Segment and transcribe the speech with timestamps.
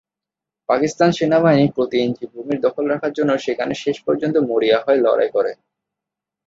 [0.69, 5.51] পাকিস্তান সেনাবাহিনী প্রতি ইঞ্চি ভূমির দখল রাখার জন্য সেখানে শেষ পর্যন্ত মরিয়া হয়ে লড়াই করে।